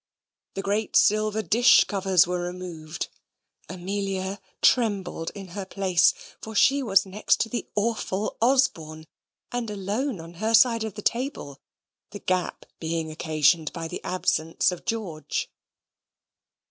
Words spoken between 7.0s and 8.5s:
next to the awful